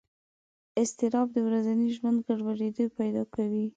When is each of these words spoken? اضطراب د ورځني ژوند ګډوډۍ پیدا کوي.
اضطراب 0.81 1.27
د 1.33 1.37
ورځني 1.47 1.87
ژوند 1.95 2.17
ګډوډۍ 2.25 2.69
پیدا 2.97 3.23
کوي. 3.35 3.65